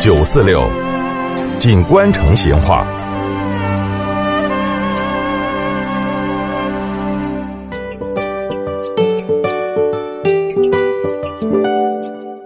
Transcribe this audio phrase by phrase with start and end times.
[0.00, 0.66] 九四六，
[1.58, 2.86] 锦官城闲话。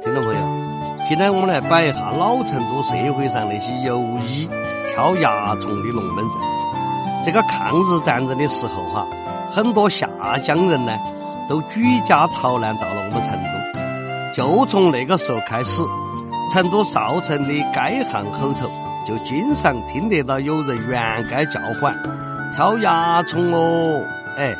[0.02, 0.40] 听众朋友，
[1.08, 4.48] 今天我们来摆一下老成都社会上那些游医
[4.92, 6.34] 挑蚜虫的龙门阵。
[7.22, 9.06] 这个抗日战争的时候哈，
[9.52, 10.08] 很多下
[10.44, 10.92] 乡人呢
[11.48, 14.34] 都举家逃难到了我们成都。
[14.34, 15.80] 就从那个时候开始，
[16.54, 18.70] 成都少城的街巷口头
[19.04, 21.92] 就经常听得到有人沿街叫唤
[22.54, 24.00] ：“挑蚜虫哦！”
[24.38, 24.54] 哎，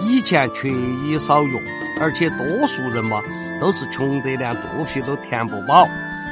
[0.00, 1.60] 以前缺医少药，
[2.00, 3.20] 而且多数人嘛
[3.60, 5.86] 都是穷得连肚皮都填不饱，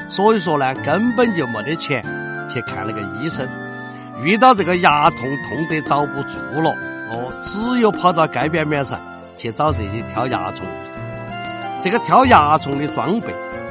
[0.09, 2.03] 所以说呢根本就没得钱
[2.49, 3.47] 去看那个医生。
[4.23, 6.71] 遇到这个牙痛痛得遭不住了，
[7.13, 8.99] 哦，只有跑到街边边上
[9.37, 10.65] 去找这些挑牙虫。
[11.83, 13.29] 这个挑牙虫的装备，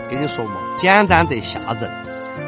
[0.10, 1.90] 跟你说嘛，简单得吓人，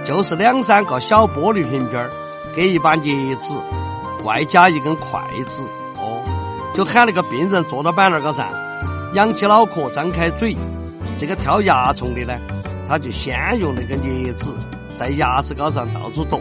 [0.06, 2.10] 就是两三个小玻璃瓶瓶儿，
[2.56, 3.56] 给一把镊子，
[4.24, 5.62] 外加一根筷子，
[5.98, 6.22] 哦，
[6.74, 8.48] 就喊那个病人坐到板凳高上，
[9.14, 10.56] 仰起脑壳，张开嘴。
[11.18, 12.38] 这个挑蚜虫的呢，
[12.90, 14.54] 他就先用那个镊子
[15.00, 16.40] 在牙齿高上到处剁。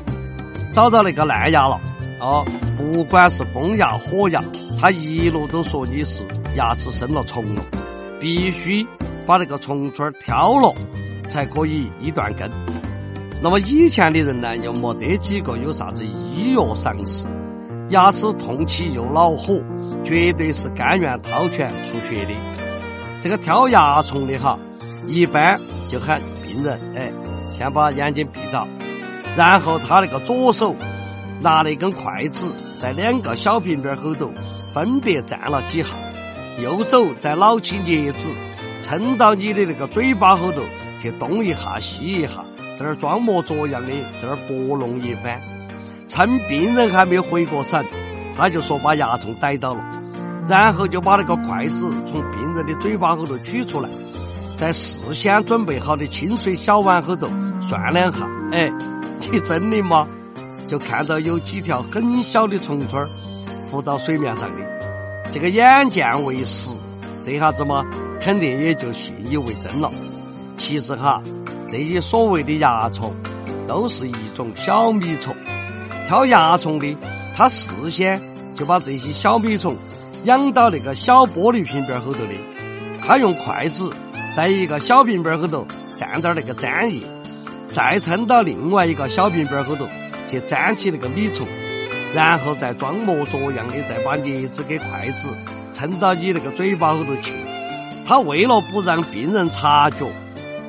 [0.72, 1.78] 找到那个烂牙了，
[2.20, 2.44] 哦，
[2.76, 4.42] 不管是风牙火牙，
[4.80, 6.20] 他一路都说你是
[6.56, 7.62] 牙齿生了虫了，
[8.20, 8.84] 必须
[9.24, 10.74] 把那个虫串挑了，
[11.28, 12.50] 才可以一断根。
[13.42, 17.24] 那么以前的人呢，又没得几个有啥子医药常识，
[17.90, 19.60] 牙齿痛起又恼火，
[20.02, 22.32] 绝对是甘愿掏钱出血的。
[23.20, 24.58] 这个挑牙虫的哈，
[25.06, 27.12] 一般就喊病人，哎，
[27.52, 28.66] 先把眼睛闭到。
[29.36, 30.74] 然后他那个左手
[31.40, 34.30] 拿了一根筷子，在两个小瓶瓶后头
[34.72, 35.90] 分别蘸了几下，
[36.62, 38.28] 右手再捞起镊子，
[38.80, 40.62] 撑到你的那个嘴巴后头
[41.04, 42.42] 去东一下西一下，
[42.78, 45.38] 在那儿装模作样的在那儿拨弄一番，
[46.08, 47.84] 趁病人还没回过神，
[48.34, 49.84] 他就说把牙虫逮到了，
[50.48, 53.88] 然后就把那个筷子从病人的嘴巴后头取出来，
[54.56, 57.28] 在事先准备好的清水小碗后头
[57.68, 58.72] 涮两下，哎。
[59.32, 60.06] 你真的吗？
[60.68, 63.08] 就看到有几条很小的虫虫
[63.70, 66.68] 浮到水面上的，这个眼见为实，
[67.24, 67.86] 这下子嘛，
[68.20, 69.90] 肯定也就信以为真了。
[70.56, 71.22] 其实哈，
[71.68, 73.14] 这些所谓的蚜虫，
[73.66, 75.34] 都是一种小米虫。
[76.06, 76.96] 挑蚜虫的，
[77.36, 78.20] 他事先
[78.54, 79.76] 就把这些小米虫
[80.24, 82.34] 养到那个小玻璃瓶瓶后头的，
[83.06, 83.92] 他用筷子
[84.34, 85.66] 在一个小瓶瓶后头
[85.98, 87.02] 蘸点那个粘液。
[87.70, 89.88] 再撑到另外一个小瓶瓶后头
[90.28, 91.44] 去粘起那个米虫，
[92.14, 95.28] 然后再装模作样的再把镊子给筷子
[95.72, 97.32] 撑到你那个嘴巴后头去。
[98.06, 100.08] 他为了不让病人察觉，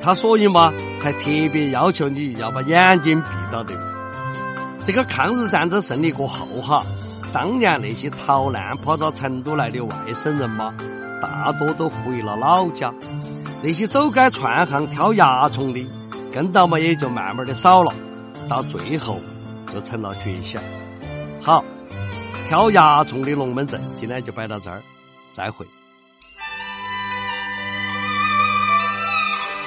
[0.06, 3.74] 他所以嘛，才特别要求你要把眼睛闭到的。
[4.84, 6.86] 这个抗日战争胜利过后哈，
[7.32, 10.72] 当年那些逃难跑到成都来的外省人嘛，
[11.20, 12.94] 大多都回了老家。
[13.64, 15.84] 那些走街串巷挑蚜虫的。
[16.32, 17.92] 跟到嘛也就慢慢的少了，
[18.48, 19.18] 到最后
[19.74, 20.62] 就成了绝响。
[21.40, 21.64] 好，
[22.46, 24.80] 挑蚜虫的龙门阵今天就摆到这儿，
[25.32, 25.66] 再会。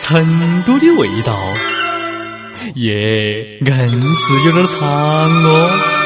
[0.09, 1.37] 成都的味道，
[2.77, 5.98] 耶，硬是有点长哦。